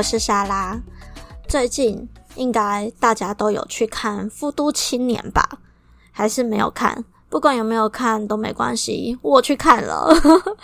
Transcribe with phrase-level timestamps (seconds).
[0.00, 0.80] 我是莎拉。
[1.46, 5.46] 最近应该大家都有去看《富都青年》吧？
[6.10, 7.04] 还是没有看？
[7.28, 10.08] 不管有没有看都没关系，我去看了。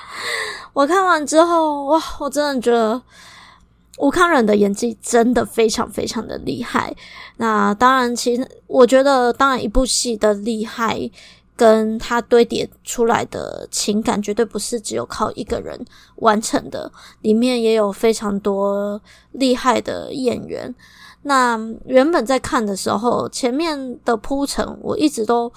[0.73, 3.03] 我看完之后，哇，我真的觉得
[3.99, 6.97] 吴康仁的演技真的非常非常的厉害。
[7.37, 11.11] 那当然，其实我觉得，当然一部戏的厉害。
[11.57, 15.83] 跟他堆叠出来的情感绝对不是只有靠一个人
[16.17, 19.01] 完成的，里面也有非常多
[19.33, 20.75] 厉害的演员。
[21.23, 25.51] 那原本在看的时候，前面的铺陈我一直都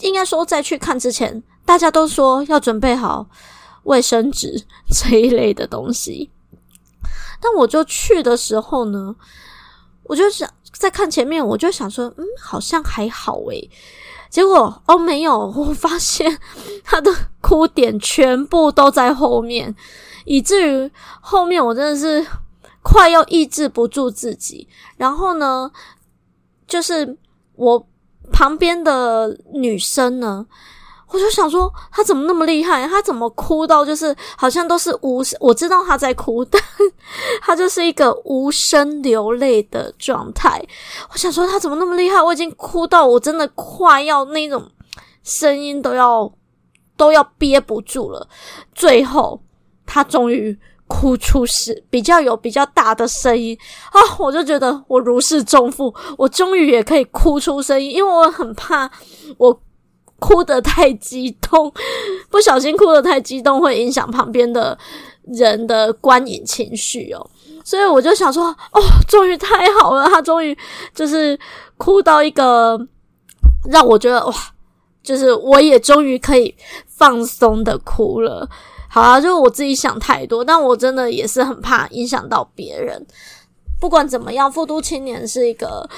[0.00, 3.26] 应该说，在去看之前，大家都说要准备好
[3.84, 6.30] 卫生纸这一类的东西。
[7.40, 9.14] 但我就去的时候呢，
[10.02, 13.70] 我就想在看前面，我就想说，嗯，好像还好诶。
[14.30, 16.38] 结果哦，没有，我发现
[16.82, 19.74] 他的哭点全部都在后面，
[20.24, 22.24] 以至于后面我真的是
[22.82, 24.66] 快要抑制不住自己。
[24.96, 25.70] 然后呢，
[26.66, 27.18] 就是
[27.56, 27.86] 我
[28.32, 30.46] 旁边的女生呢。
[31.12, 32.86] 我就想说，他怎么那么厉害？
[32.86, 35.36] 他怎么哭到就是好像都是无声？
[35.40, 36.62] 我知道他在哭，但
[37.42, 40.64] 他就是一个无声流泪的状态。
[41.12, 42.22] 我想说，他怎么那么厉害？
[42.22, 44.70] 我已经哭到我真的快要那种
[45.24, 46.32] 声音都要
[46.96, 48.28] 都要憋不住了。
[48.72, 49.42] 最后，
[49.84, 53.58] 他终于哭出是比较有比较大的声音
[53.90, 53.98] 啊！
[54.18, 58.88] 我就觉得我如释重负，我终于也可以哭出声音，因为我很怕
[59.38, 59.60] 我。
[60.20, 61.72] 哭得太激动，
[62.30, 64.78] 不小心哭得太激动，会影响旁边的
[65.24, 67.30] 人的观影情绪哦。
[67.64, 70.56] 所以我就想说，哦，终于太好了，他终于
[70.94, 71.38] 就是
[71.76, 72.78] 哭到一个
[73.70, 74.32] 让我觉得哇，
[75.02, 76.54] 就是我也终于可以
[76.86, 78.48] 放松的哭了。
[78.88, 83.04] 好啊，就是我自己想太多，但我真的也是很怕影响到别人。
[83.80, 85.88] 不管怎么样，《富都青年》是一个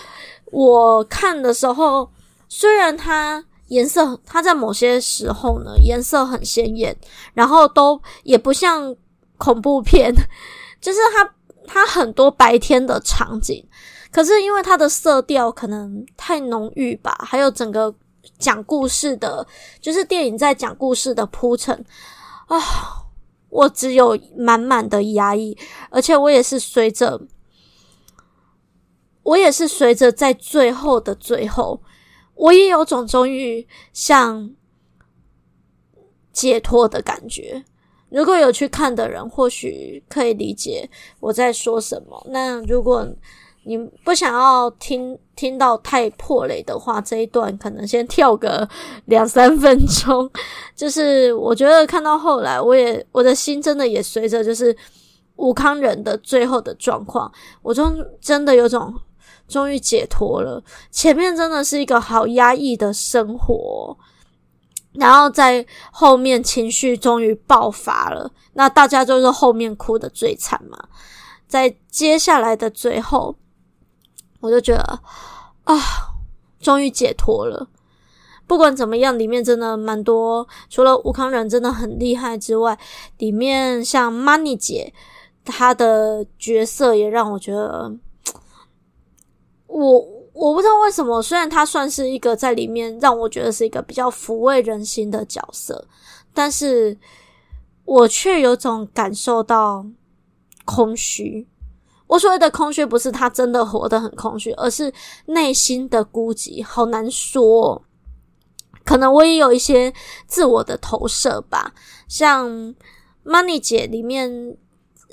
[0.50, 2.10] 我看的时候，
[2.48, 3.44] 虽然他。
[3.72, 6.94] 颜色，它在某些时候呢，颜色很鲜艳，
[7.32, 8.94] 然后都也不像
[9.38, 10.14] 恐怖片，
[10.78, 11.34] 就是它
[11.66, 13.64] 它很多白天的场景，
[14.10, 17.94] 可是因为它的色调可能太浓郁吧，还有整个
[18.38, 19.46] 讲故事的，
[19.80, 21.74] 就是电影在讲故事的铺陈
[22.48, 22.60] 啊，
[23.48, 25.56] 我只有满满的压抑，
[25.88, 27.18] 而且我也是随着，
[29.22, 31.80] 我也是随着在最后的最后。
[32.42, 34.50] 我也有种终于像
[36.32, 37.64] 解脱的感觉。
[38.10, 42.20] 如果有去看的人，或许可以理解我在说什么。
[42.30, 43.06] 那如果
[43.62, 48.68] 你不想要听听到太破雷的话，这一段可能先跳个
[49.04, 50.28] 两三分钟。
[50.74, 54.76] 就是我觉得看到后来，我也我的心真的也随着就是
[55.36, 57.30] 武康人的最后的状况，
[57.62, 57.84] 我就
[58.20, 58.92] 真的有种。
[59.52, 63.94] 终于解脱了，前面真的是一个好压抑的生活，
[64.94, 70.78] 然后在后面情绪终于爆发了，那大家就是后面哭得最惨嘛。
[71.46, 73.36] 在接下来的最后，
[74.40, 75.00] 我就觉得
[75.64, 75.78] 啊，
[76.58, 77.68] 终于解脱了。
[78.46, 82.78] 不管怎么样，里面真的蛮多，除了吴康仁真的很厉害之外，
[83.18, 84.92] 里面像 Money 姐
[85.44, 87.92] 她的角色也让我觉得。
[89.72, 95.88] 我我不知道为什么，虽然他算是一个在里面让我觉得是一个比较抚慰人心的角色，
[96.34, 96.98] 但是
[97.86, 99.86] 我却有种感受到
[100.66, 101.48] 空虚。
[102.06, 104.92] 我所谓的空虚，不是他真的活得很空虚，而是
[105.24, 107.82] 内心的孤寂，好难说。
[108.84, 109.90] 可能我也有一些
[110.26, 111.72] 自我的投射吧，
[112.08, 112.74] 像
[113.24, 114.58] Money 姐里面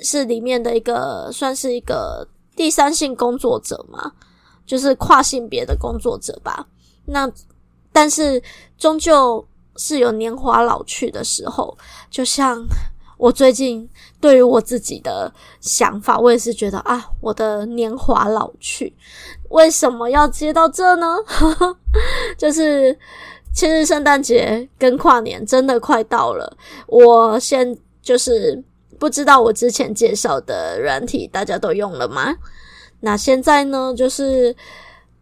[0.00, 4.12] 是里面的一个，算是一个第三性工作者嘛。
[4.70, 6.64] 就是跨性别的工作者吧，
[7.06, 7.28] 那
[7.90, 8.40] 但是
[8.78, 9.44] 终究
[9.74, 11.76] 是有年华老去的时候。
[12.08, 12.64] 就像
[13.18, 13.90] 我最近
[14.20, 15.28] 对于我自己的
[15.60, 18.94] 想法，我也是觉得啊，我的年华老去，
[19.48, 21.16] 为什么要接到这呢？
[22.38, 22.96] 就是
[23.52, 26.56] 其实圣诞节跟跨年真的快到了。
[26.86, 28.62] 我现就是
[29.00, 32.32] 不知道我之前介绍的软体大家都用了吗？
[33.00, 34.54] 那现在呢，就是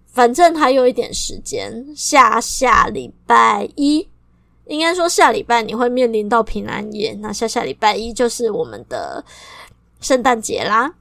[0.06, 4.08] 反正还有一点时间，下下礼拜一，
[4.66, 9.24] 应该说下礼拜你会面临到平安夜，那下下礼拜一就是我们的
[10.00, 10.92] 圣诞节啦。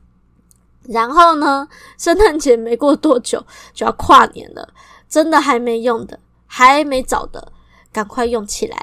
[0.84, 3.44] 然后呢，圣诞节没过多久
[3.74, 4.74] 就要跨年了，
[5.10, 7.52] 真的还没用的，还没找的，
[7.92, 8.78] 赶快用起来。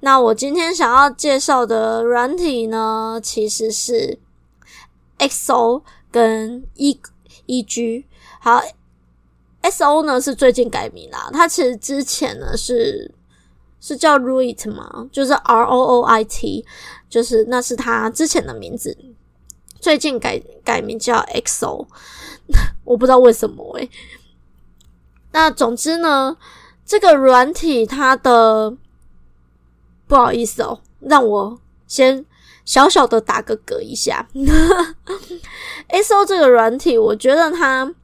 [0.00, 4.18] 那我今天想要介绍的软体呢，其实是
[5.18, 7.00] XO 跟 E。
[7.52, 8.06] E.G.
[8.40, 8.62] 好
[9.60, 11.28] ，S.O 呢是最近改名啦。
[11.32, 13.12] 它其实之前呢是
[13.78, 16.64] 是叫 Rooit 嘛，就是 R-O-O-I-T，
[17.10, 18.96] 就是那是它之前的名字。
[19.80, 21.86] 最近改改名叫 XO，
[22.84, 23.90] 我不知道为什么诶、
[25.32, 26.36] 那总之呢，
[26.86, 28.74] 这个软体它的
[30.06, 32.24] 不好意思哦，让我先。
[32.64, 34.24] 小小的打个嗝一下
[35.92, 37.94] S O 这个软体，我觉得它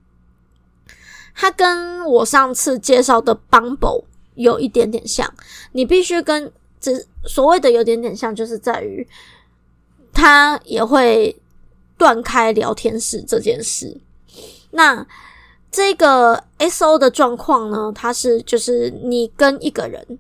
[1.35, 4.05] 它跟我上次介绍的 Bumble
[4.35, 5.33] 有一点点像。
[5.73, 6.93] 你必须跟这
[7.25, 9.07] 所谓的有点点像，就是在于
[10.13, 11.35] 它也会
[11.97, 13.99] 断开聊天室这件事。
[14.71, 15.07] 那
[15.71, 20.19] 这个 S O 的状况呢，它是就是你跟一个人，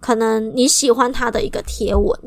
[0.00, 2.18] 可能你喜欢他的一个贴文。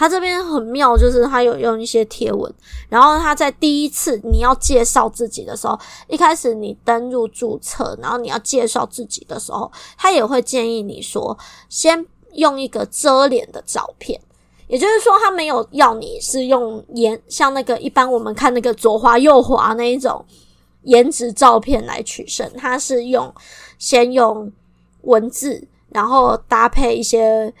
[0.00, 2.50] 他这边很妙，就是他有用一些贴文，
[2.88, 11.36] 然后他在第一次你要介绍自己的时候，一开始你登入注册，然后你要介绍自己的时候，他也会建议你说，
[11.68, 14.18] 先用一个遮脸的照片，
[14.68, 20.24] 也就是说，他没有要你是用颜，像那个一般我们看那个左滑右滑那一种
[20.84, 23.30] 颜值照片来取胜，他是用
[23.78, 24.50] 先用
[25.02, 27.52] 文字，然后搭配一些。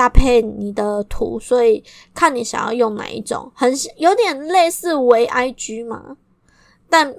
[0.00, 6.16] 搭配你的图，所以看你想要用哪一种，很有点类似为 IG 嘛。
[6.88, 7.14] 但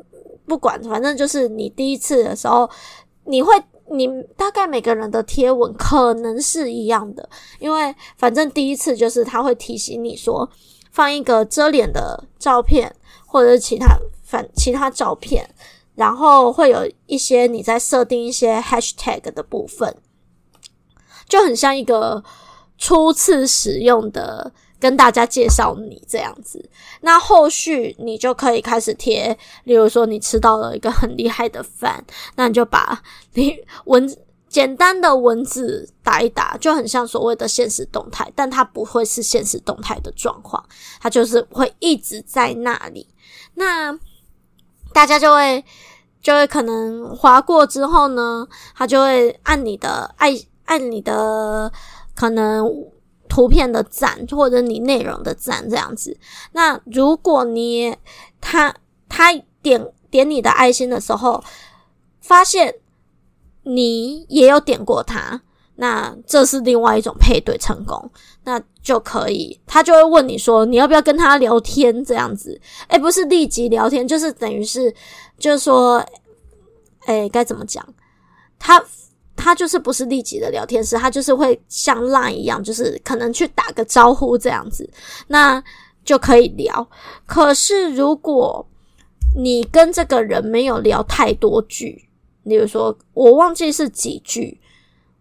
[0.48, 2.68] 不管，反正就是你第一次的时候，
[3.26, 3.54] 你会，
[3.92, 7.30] 你大概每个人的贴文可能是一样的，
[7.60, 10.50] 因为反正第一次就是他会提醒你说，
[10.92, 12.92] 放一个遮脸的照片，
[13.28, 15.48] 或者是其他反其他照片，
[15.94, 19.96] 然后会有一些你在设定一些 hashtag 的部分，
[21.30, 22.24] 就很像一个。
[22.82, 26.68] 初次使用的，跟大家介绍你这样子，
[27.02, 32.04] 那后续你就可以开始贴，例如说你吃到了一个很厉害的饭，
[32.36, 33.00] 那你就把
[33.36, 33.56] 你
[33.86, 34.18] 文
[34.50, 40.66] 简单的文字打一打，就很像所谓的现实动态，但它不会是现实动态的状况，
[41.00, 43.08] 它就是会一直在那里。
[43.54, 43.96] 那
[44.92, 45.64] 大家就会
[46.20, 50.36] 就会可能划过之后呢，他就会按你的爱
[50.66, 51.72] 按你的。
[52.22, 52.72] 可能
[53.28, 56.16] 图片的赞，或者你内容的赞这样子。
[56.52, 57.98] 那如果你
[58.40, 58.72] 他
[59.10, 59.34] 他
[59.64, 61.44] 点点你的爱心的时候，
[62.20, 62.76] 发现
[63.64, 65.42] 你也有点过他，
[65.78, 68.12] 那这是另外一种配对成功，
[68.44, 72.62] 那就可以，他就会问你说你要不要跟他聊天这样子。
[72.90, 74.94] 诶，不是立即聊天，就是等于是
[75.40, 76.06] 就是说，
[77.08, 77.84] 诶，该怎么讲？
[78.60, 78.80] 他。
[79.42, 84.88] 他就是不是立即的聊天室，他就是会像 Line 一样，就是可能去打个招呼这样子，
[85.28, 85.62] 那
[86.06, 86.88] 就可以聊。
[87.26, 88.64] 可是如果
[89.36, 92.08] 你跟这个人没有聊太多句，
[92.44, 94.62] 例如说我忘记是几句，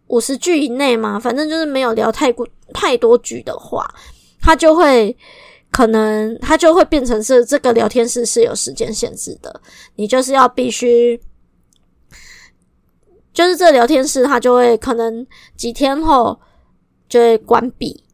[0.08, 3.88] 五十句以内嘛，反正就是没有聊太过太多句的话，
[4.42, 5.16] 他就会
[5.70, 9.60] 可能他就会变成是这个聊天室是有时间限制的，
[9.96, 11.18] 你就是要必须。
[13.32, 16.38] 就是这聊天室，它就会可能几天后
[17.08, 18.04] 就会关闭。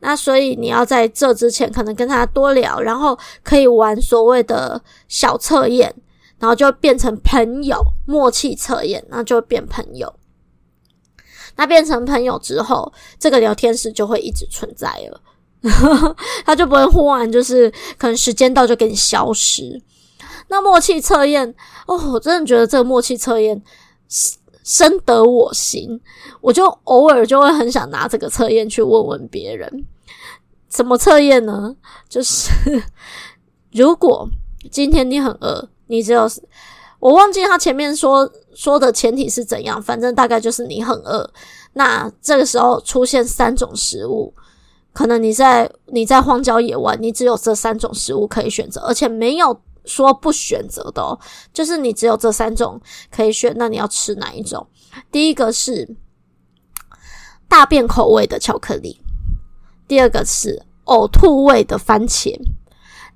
[0.00, 5.94] 那所以你要在这之前，可能跟他多聊，然后可以玩所谓的小测验，
[6.38, 10.14] 然后就变成朋友，默契测验，那就变朋友。
[11.56, 15.20] 那变成朋友之后，这个聊天室就会一直存在了，
[16.46, 19.82] 他就不会忽然就是可能时间到就给你消失。
[20.48, 21.54] 那默契测验
[21.86, 23.62] 哦，我真的觉得这个默契测验。
[24.70, 26.00] 深得我心，
[26.40, 29.84] 我就偶尔就会很想拿这个测验去问问别人。
[30.72, 31.74] 什么测验呢？
[32.08, 32.52] 就是
[33.72, 34.28] 如果
[34.70, 36.30] 今天你很饿，你只有
[37.00, 41.28] 我忘记他前面说说的前提是怎样，反正大概就是你很饿。
[41.72, 44.32] 那这个时候出现三种食物，
[44.92, 51.18] 可能你在你在荒郊野外，你只有这三种食物可以选择，而且没有说不选择的，
[51.52, 54.66] 就是你只有这三种可以选，那你要吃哪一种？
[55.10, 55.96] 第一个是
[57.48, 59.00] 大便口味的巧克力，
[59.88, 62.36] 第二个是呕吐味的番茄，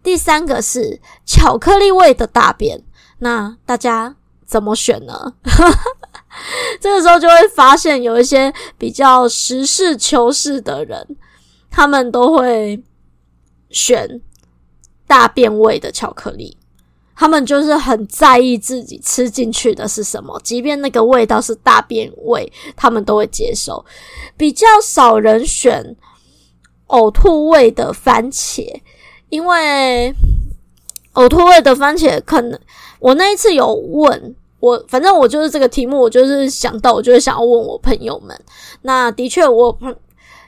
[0.02, 2.84] 第三个是巧克力味的大便。
[3.18, 5.34] 那大家怎么选呢？
[6.80, 11.16] 这个时候就会发现有一些比较实事求是的人，
[11.70, 12.82] 他们都会
[13.70, 14.20] 选
[15.14, 16.56] 大便味的巧克力。
[17.14, 23.84] 他们就是很在意自己吃进去的是什么，即便那个味道是大便味，他们都会接受。
[24.36, 25.96] 比较少人选
[26.88, 28.66] 呕吐味的番茄，
[29.28, 30.12] 因为
[31.12, 32.58] 呕吐味的番茄可能
[32.98, 38.36] 我那一次有问我，反正我就是这个题目，我就是想到，我就是想要问我朋友们。
[38.82, 39.78] 那的确，我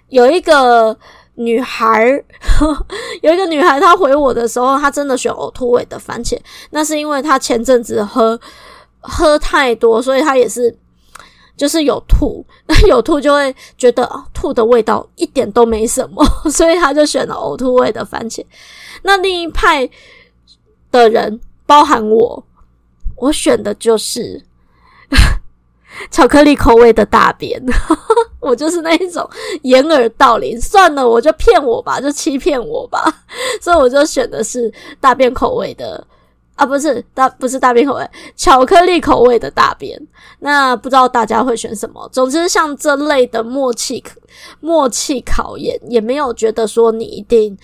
[0.08, 0.98] 有一个。
[1.36, 2.06] 女孩，
[3.22, 6.38] 有一个女孩，她回我的时候，她真的选呕吐味的番茄。
[6.70, 8.38] 那是因为她前阵子喝
[9.00, 10.76] 喝太多，所以她也是
[11.56, 12.44] 就是有吐。
[12.66, 18.44] 那 有吐就会觉得，吐的味道一点都没什么， 所以她就选了呕吐味的番茄。
[19.02, 19.88] 那另一派
[20.90, 22.44] 的人，包含我，
[23.16, 24.44] 我选的就是。
[26.10, 27.58] 巧克力口味的大便，
[28.40, 29.28] 我就是那一种
[29.62, 30.60] 掩耳盗铃。
[30.60, 33.02] 算了，我就骗我吧，就欺骗我吧。
[33.60, 36.04] 所以我就选的是大便口味的
[36.54, 40.00] 啊，不是大，不是大便口味，巧克力口味的大便。
[40.40, 42.08] 那不知道大家会选什么？
[42.12, 44.02] 总之，像这类的默契
[44.60, 47.56] 默契考验，也没有觉得说你一定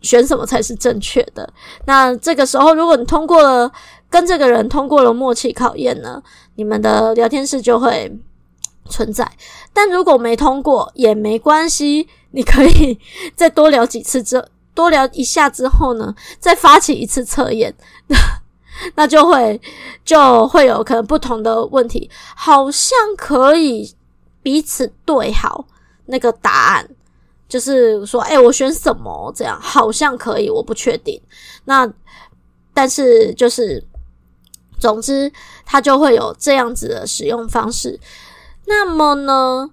[0.00, 1.48] 选什么才是正确的。
[1.86, 3.70] 那这个时候，如果你通过了。
[4.10, 6.22] 跟这个人通过了默契考验呢，
[6.54, 8.10] 你们的聊天室就会
[8.88, 9.30] 存在。
[9.72, 12.98] 但如果没通过也没关系，你可以
[13.36, 17.74] 再多聊几次之， 多聊一下之后呢，再发起一次测验，
[18.08, 18.16] 那
[18.96, 19.60] 那就会
[20.04, 23.94] 就会有可能不同的问题，好像可以
[24.42, 25.66] 彼此对好
[26.06, 26.88] 那个答案，
[27.48, 29.32] 就是说，诶，我选什么？
[29.34, 31.20] 这样好像可以，我不确定。
[31.64, 31.90] 那
[32.74, 33.84] 但是就是。
[34.80, 35.32] 总之，
[35.66, 37.98] 它就会有这样子的使用方式。
[38.68, 39.70] 那么呢，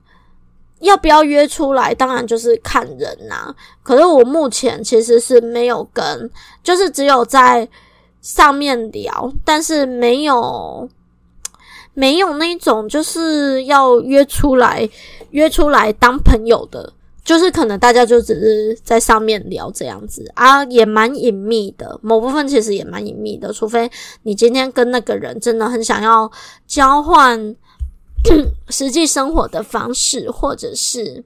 [0.79, 1.93] 要不要约出来？
[1.93, 6.31] 当然就是看人呐、可是我目前其实是没有跟，
[6.63, 7.67] 就是只有在
[8.21, 10.89] 上面聊，但是没有
[11.93, 14.89] 没有那种就是要约出来
[15.31, 16.93] 约出来当朋友的。
[17.23, 21.99] 就是可能大家就只是在上面聊这样子啊，也蛮隐秘的。
[22.03, 23.89] 某部分其实也蛮隐秘的，除非
[24.21, 26.31] 你今天跟那个人真的很想要
[26.67, 27.55] 交换
[28.69, 31.23] 实际生活的方式，或者是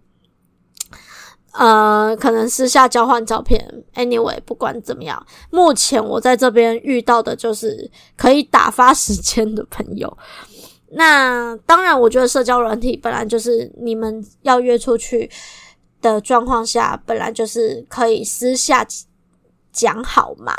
[1.54, 3.84] 呃，可能私下交换照片。
[3.96, 10.18] Anyway，不管怎么样，目前我在这边遇到的就是可以打发时间的朋友。
[10.92, 15.30] 那当然，我觉得社交软体本来就是你们要约出去。
[16.02, 18.88] 的状况下，本来就是可以私下
[19.72, 20.56] 讲好嘛。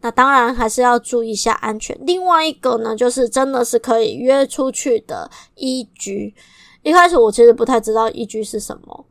[0.00, 1.98] 那当然还是要注意一下安全。
[2.02, 6.34] 另外一个呢，就是真的是可以约出去的一居。
[6.82, 9.06] 一开始我其实不太知道一居是什么，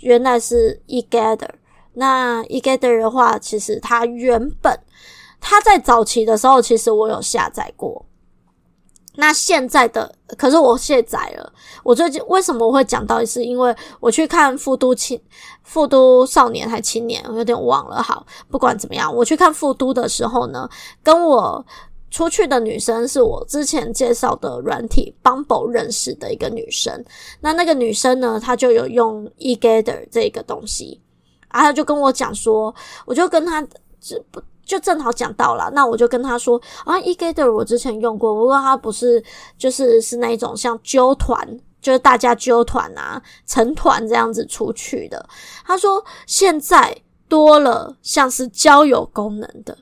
[0.00, 1.50] 原来是 eGather。
[1.94, 4.78] 那 eGather 的话，其实它原本
[5.40, 8.05] 它在早期的时候，其实我有下载过。
[9.16, 11.52] 那现在的，可是我卸载了。
[11.82, 15.18] 我最近为什么我会讲到，是因为我去看《富都青》
[15.62, 18.02] 《富都少年》还青年，我有点忘了。
[18.02, 20.68] 好，不管怎么样，我去看《富都》的时候呢，
[21.02, 21.64] 跟我
[22.10, 27.04] 出去的女生是我之前介绍的软体 Bumble 认识的一个女生。
[27.40, 31.00] 那那个女生呢，她就有用 eGather 这个东西，
[31.50, 32.74] 然后她就跟我讲说，
[33.06, 33.66] 我就跟她
[34.00, 34.40] 这不。
[34.66, 39.22] 就正好讲到了，那我就跟他说啊，Egater，我之前用过，不过它不是
[39.56, 45.24] 就是是那种像揪团，就是大家揪团啊，成团这样子出去的。
[45.64, 46.94] 他说现在
[47.28, 49.78] 多了像是交友功能的，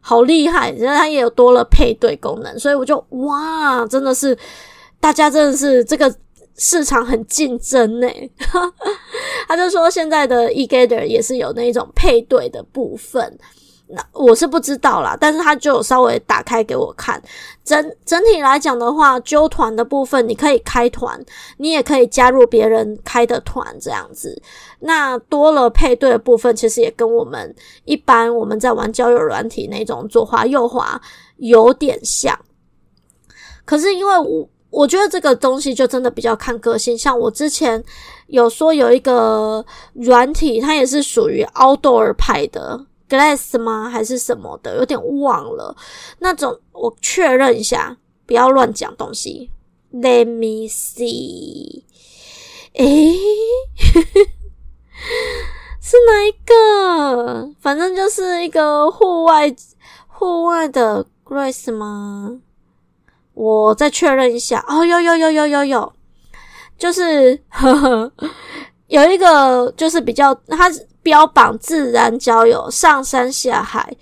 [0.00, 4.36] 好厉害，然后他也有多了配对功能，所以我就哇，真的是
[4.98, 6.14] 大家真的是这个
[6.56, 8.08] 市场很竞争呢。
[9.46, 13.38] 他就说现在的 Egater 也是有那种配对的部分。
[13.88, 17.22] 那我是不知道啦，但是他就稍微打开给我看。
[17.62, 21.22] 整整体来讲的话，揪团的部分你可以开团，
[21.58, 24.40] 你也可以加入别人开的团这样子。
[24.80, 30.98] 那多了配对的部分，其实也跟我们一般我们在玩交友软体那种左滑右滑
[31.36, 32.38] 有点像。
[33.64, 37.82] 可是因为我我觉得这个东西就真的比较看个性，像我之前
[38.28, 39.62] 有说有一个
[39.92, 42.86] 软体，它也是属于 outdoor 派的。
[43.12, 43.90] Glass 吗？
[43.90, 44.74] 还是什么的？
[44.76, 45.76] 有点忘了。
[46.20, 49.50] 那种我确认一下，不要乱讲东西。
[49.92, 51.82] Let me see，
[52.72, 53.12] 诶，
[55.82, 57.50] 是哪一个？
[57.60, 59.54] 反正就是一个户外
[60.08, 62.40] 户外的 Grace 吗？
[63.34, 64.64] 我再确认一下。
[64.66, 65.92] 哦，有有有有有有，
[66.78, 68.10] 就是呵呵，
[68.88, 70.70] 有一个就是比较，它
[71.02, 73.96] 标榜自然交友，上山下海。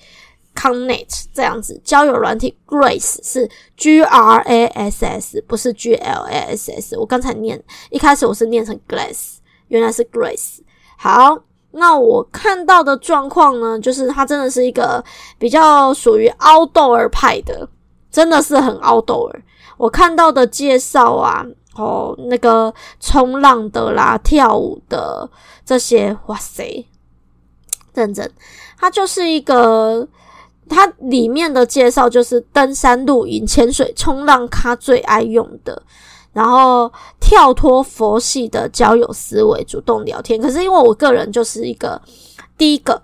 [0.53, 6.99] Connect 这样子交友软体，Grace 是 G R A S S，不是 G L A S S。
[6.99, 9.37] 我刚才念一开始我是念成 Glass，
[9.69, 10.59] 原来是 Grace。
[10.99, 11.39] 好，
[11.71, 15.03] 那我看到的状况呢，就是它真的是一个
[15.39, 17.67] 比较属于 Outdoor 派的，
[18.11, 19.33] 真的是很 Outdoor。
[19.79, 25.31] 我看到的介绍啊，哦，那个冲浪的啦、跳舞的
[25.65, 26.85] 这些，哇塞，
[27.95, 28.31] 认真，
[28.79, 30.09] 它就是一个。
[30.73, 35.83] 它里面的介绍就是登山、露营、潜水、冲浪，他最爱用的。
[36.33, 40.41] 然后跳脱佛系的交友思维，主动聊天。
[40.41, 42.01] 可是因为我个人就是一个
[42.57, 43.03] 第一个，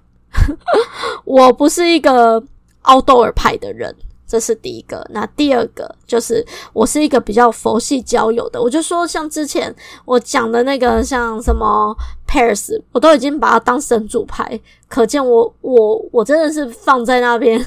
[1.26, 2.40] 我不是一个
[2.82, 3.92] 傲斗尔派的人。
[4.26, 17.64] 这是第一个，那第二个就是我是一个比较佛系交友的，我就说像之前我讲的那个像什么 Pairs，我都已经把它当神主牌，可见我我我真的是放在那边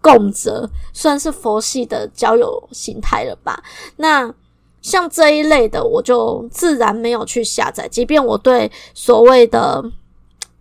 [0.00, 3.62] 供着，算是佛系的交友形态了吧。
[3.96, 4.32] 那
[4.80, 9.84] 像这一类的，我就自然没有去下载，即便我对所谓的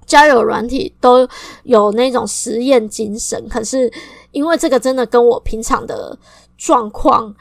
[0.08, 1.30] 交友软体都
[1.64, 3.94] 有那种实验精神，可是。
[4.34, 6.16] 因为这个真的跟我平常的
[6.58, 7.34] 状况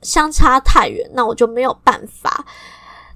[0.00, 2.46] 相差太远，那我就没有办法。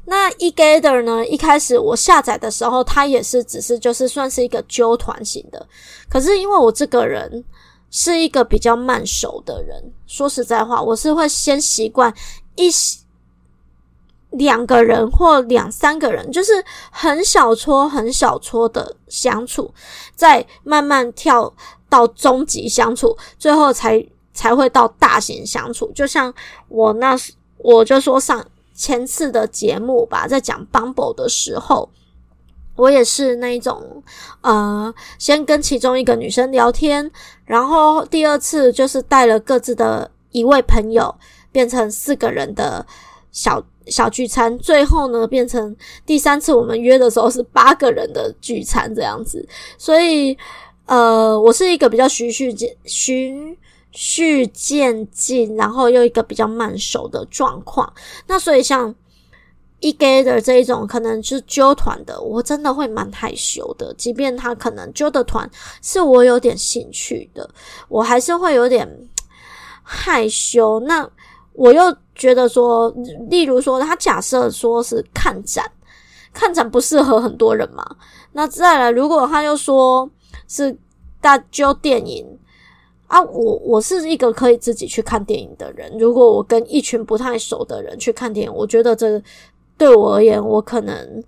[0.04, 1.24] 那 eGather 呢？
[1.26, 5.66] 一开始我下载的时候，它也是只是就是算是一个揪团型的。
[6.10, 7.42] 可是因为我这个人
[7.90, 12.12] 是一个比较慢熟的人，说实在话，我是会先习惯
[12.56, 12.68] 一
[14.30, 16.52] 两个人或两三个人，就是
[16.90, 19.72] 很小撮很小撮的相处，
[20.14, 21.54] 再慢慢跳。
[21.90, 25.90] 到终极相处，最后才才会到大型相处。
[25.94, 26.30] 就像
[26.68, 27.16] 我那，
[27.56, 31.88] 我就说上前次的节目吧，在讲 Bumble 的时候，
[32.76, 34.02] 我也是那一种，
[34.42, 37.10] 呃，先跟其中一个女生聊天，
[37.46, 41.14] 然后第二次就是带了各自的一位朋友，
[41.50, 42.86] 变成四个人的
[43.32, 49.46] 小小聚餐，最后呢，变成第三次我们约的时候是八个人的聚餐这样子，
[49.76, 50.36] 所以。
[50.88, 53.54] 呃，我是一个比较循序渐循
[53.90, 57.92] 序渐进，然后又一个比较慢熟的状况。
[58.26, 58.94] 那所以像
[59.82, 63.92] eGather 这一种，可能是揪团的，我真的会蛮害羞的。
[63.98, 65.46] 即便他可能揪的团
[65.82, 67.46] 是我有点兴趣的，
[67.90, 68.88] 我还是会有点
[69.82, 70.80] 害羞。
[70.80, 71.06] 那
[71.58, 71.82] 我又
[72.14, 72.88] 觉得说，
[73.28, 75.70] 例如说，他假设说是看展，
[76.32, 77.84] 看展不适合很多人嘛？
[78.32, 80.08] 那再来，如果他又说。
[80.50, 80.74] 是
[81.20, 82.24] 大就电影
[83.06, 85.92] 啊，我我是一个可以自己去看电影的人。
[85.98, 89.22] 如果我跟一群不太熟的人去看电影，我觉得这
[89.76, 91.22] 对我而言，我可能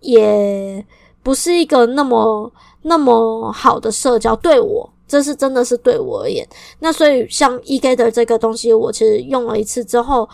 [0.00, 0.84] 也
[1.22, 4.36] 不是一个那么那么好的社交。
[4.36, 6.46] 对我，这是真的是对我而言。
[6.80, 10.28] 那所以像 eGather 这个东西，我其实用了一次之后，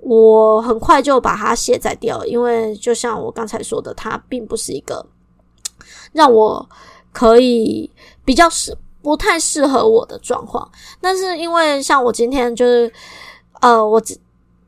[0.00, 5.06] 我很快就把它卸载掉，因为就像我刚才说的，它并不是一个
[6.12, 6.68] 让我。
[7.14, 7.90] 可以
[8.24, 10.66] 比较适不太适合我的状况，
[10.98, 12.90] 但是因为像我今天就是，
[13.60, 14.02] 呃，我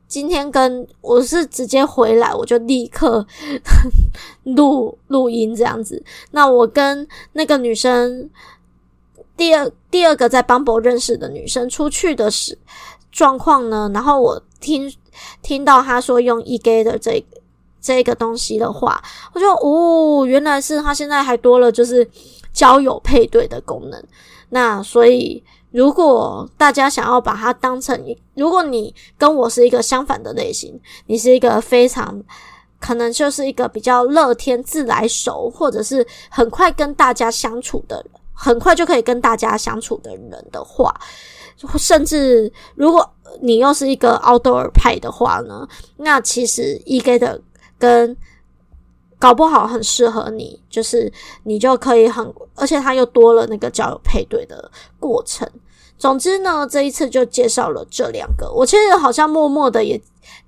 [0.07, 3.25] 今天跟我是直接回来，我就立刻
[4.43, 6.03] 录录音这样子。
[6.29, 8.29] 那我跟那个女生
[9.37, 12.57] 第二第二个在 Bumble 认识的女生出去的时
[13.11, 14.93] 状况呢，然后我听
[15.41, 17.25] 听到她说用 eGather 这。
[17.81, 18.99] 这个东西的话，
[19.31, 22.09] 我就哦，原来是他现在还多了，就是
[22.51, 24.03] 交友配对的功能。
[24.49, 27.95] 那所以，如果大家想要把它当成，
[28.33, 32.19] 如果你跟我是一个相反的类型，你是一个非常
[32.79, 40.93] 可能就是一个比较乐天、自来熟，或者是很快跟大家相处的人，很快就可以跟大家相处的人的话，
[41.77, 43.09] 甚至如果
[43.41, 45.67] 你又是一个 outdoor 派的话呢，
[45.97, 47.39] 那其实 eGather
[47.79, 48.15] 跟
[49.17, 51.11] 搞不好很适合你，就是
[51.43, 54.69] 你就可以很，而且它又多了那个交友配对的
[54.99, 55.49] 过程。
[55.97, 58.51] 总之呢，这一次就介绍了这两个。
[58.51, 59.99] 我其实好像默默的也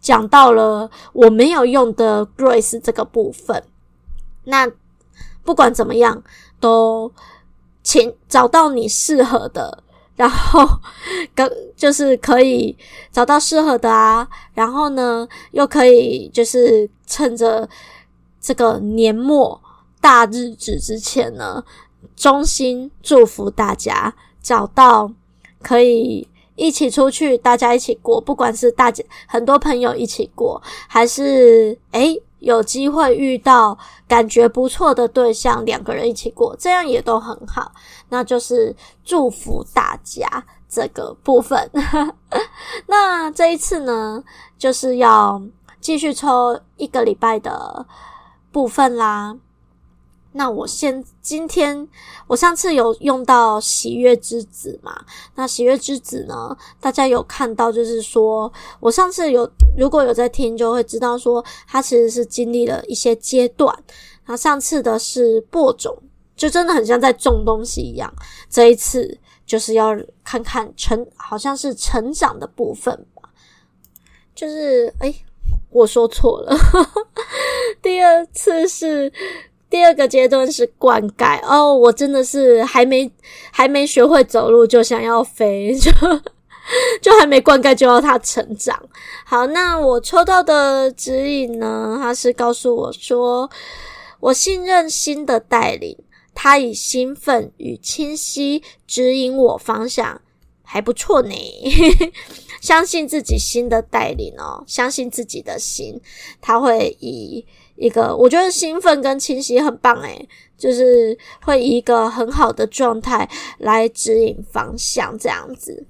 [0.01, 3.63] 讲到了我没有用的 Grace 这个部分。
[4.43, 4.69] 那
[5.45, 6.21] 不管怎么样，
[6.59, 7.09] 都
[7.87, 9.81] 请找到你适合的，
[10.17, 10.67] 然后
[11.33, 12.77] 跟就是可以
[13.13, 17.69] 找到适合的啊，然后呢，又可以就是趁着
[18.41, 19.57] 这个年末
[20.01, 21.63] 大日子之前呢，
[22.13, 25.09] 衷心祝福大家找到
[25.61, 37.71] 可以一起出去，大家一起过，不管是大家很多朋友一起过，还是诶有机会遇到感觉不错的对象，两个人一起过，这样也都很好。
[38.09, 40.27] 那就是祝福大家
[40.69, 41.69] 这个部分。
[42.87, 44.23] 那这一次呢，
[44.57, 45.41] 就是要
[45.79, 47.85] 继续抽一个礼拜的
[48.51, 49.35] 部分啦。
[50.37, 51.87] 那我先今天，
[52.27, 55.03] 我上次有用到喜悦之子嘛？
[55.33, 56.55] 那喜悦之子呢？
[56.79, 63.75] 大家有看到，就是说我上次有如果有在听，就会知道说它其实是经历了一些阶段。
[64.27, 65.97] 那上次的是播种，
[66.35, 68.13] 就真的很像在种东西一样。
[68.47, 73.27] 这一次就是要看看成，好像是成长的部分吧。
[74.35, 75.15] 就是诶、
[75.71, 76.55] 我说错了，
[77.81, 79.11] 第二次是。
[79.69, 83.11] 第二个阶段是灌溉哦，我真的是还没
[83.51, 85.91] 还没学会走路就想要飞， 就
[87.01, 88.81] 就还没灌溉就要它成长。
[89.25, 91.97] 好，那我抽到的指引呢？
[92.01, 93.49] 它是告诉我说，
[94.19, 95.97] 我信任新的带领，
[96.33, 100.21] 它以兴奋与清晰指引我方向，
[100.63, 101.33] 还不错呢。
[102.61, 105.99] 相信自己心的带领哦，相信自己的心，
[106.41, 107.45] 它会以。
[107.79, 115.85] 一个我觉得兴奋跟清晰很棒诶，就是会以一个很好的状态来指引方向，这样子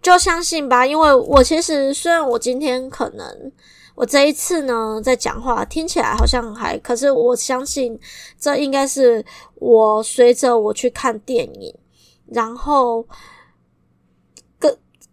[0.00, 0.86] 就相信吧。
[0.86, 3.52] 因为我其实虽然我今天可能
[3.94, 8.00] 我这一次呢在讲话听起来好像还，可是我相信
[8.40, 9.22] 这应该是
[9.56, 11.74] 我随着我去看电影，
[12.28, 13.06] 然后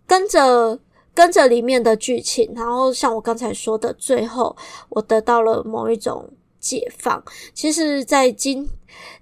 [0.10, 0.80] 跟着。
[1.12, 4.56] 跟着里面的剧情，然后像我刚才说的，最后
[4.88, 7.22] 我得到了某一种解放。
[7.54, 8.66] 其实，在今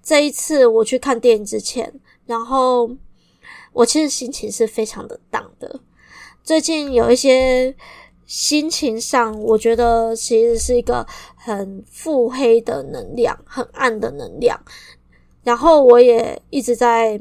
[0.03, 1.91] 这一次我去看电影之前，
[2.27, 2.91] 然后
[3.73, 5.79] 我其实心情是非常的淡的。
[6.43, 7.75] 最近有一些
[8.27, 11.03] 心情上，我觉得其实是一个
[11.35, 14.59] 很腹黑的能量，很暗的能量。
[15.41, 17.19] 然后我也一直在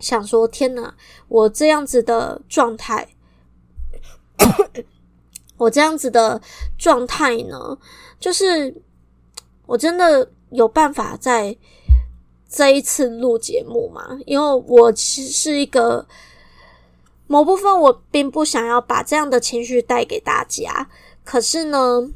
[0.00, 0.94] 想说：天哪，
[1.28, 3.06] 我这样子的状态。
[5.58, 6.40] 我这样子的
[6.78, 7.76] 状态呢，
[8.18, 8.74] 就是
[9.66, 11.54] 我真的有办法在
[12.48, 14.18] 这一次录节目吗？
[14.24, 16.08] 因为我其实是一个
[17.26, 20.88] 某部分，我并不想要把这样的情绪带给大家。
[21.22, 22.10] 可是呢，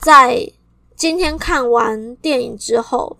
[0.00, 0.52] 在
[0.96, 3.16] 今天看完电影之后，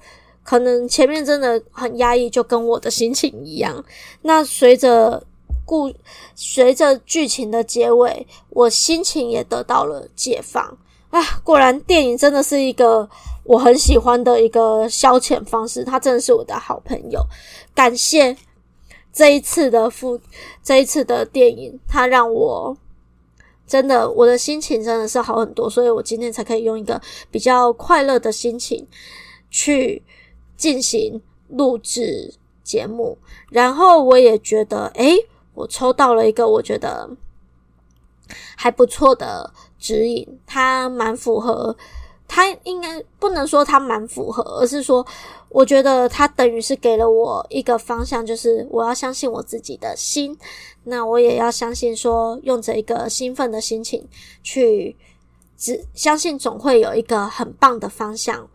[0.47, 3.85] 可能前面真的很压抑，就跟我的心情一样。
[4.23, 5.21] 那随着
[5.65, 5.93] 故
[6.37, 10.65] 随着剧情的结尾，我心情也得到了解放
[11.11, 11.21] 啊！
[11.43, 13.09] 果然，电影真的是一个
[13.43, 17.21] 我很喜欢的一个消遣方式，它真的是我的好朋友。
[17.75, 18.37] 感谢
[19.13, 20.21] 这一次的复，
[20.63, 22.77] 这一次的电影，它让我
[23.67, 27.01] 真的我的心情真的是好很多，所以我今天才可以用一个
[27.33, 28.87] 比较快乐的心情
[29.51, 30.01] 去
[30.57, 33.19] 进行录制节目。
[33.51, 35.16] 然后我也觉得，诶。
[35.57, 37.09] 我抽到了一个我觉得
[38.59, 41.75] 还不错的指引，它蛮符合，
[42.29, 45.07] 它应该不能说它蛮符合，而是说
[45.49, 50.37] 我觉得它等于是给了我一个方向，就是我要相信我自己的心，
[50.85, 54.07] 那我也要相信说，用着一个兴奋的心情
[54.42, 54.95] 去
[55.57, 58.47] 只相信总会有一个很棒的方向，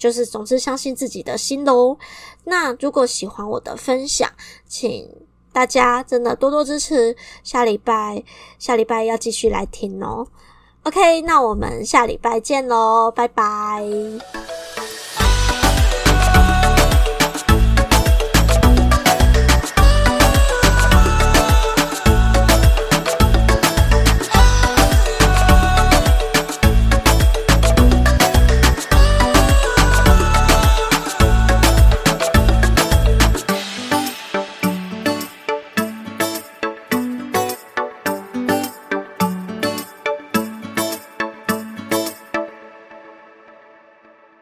[0.00, 1.96] 就是总之相信自己的心喽。
[2.42, 4.28] 那如果喜欢我的分享，
[4.66, 5.08] 请。
[5.52, 8.22] 大家真的多多支持，下礼拜
[8.60, 10.24] 下礼拜要继续来听哦。
[10.84, 13.84] OK，那我们下礼拜见喽，拜拜。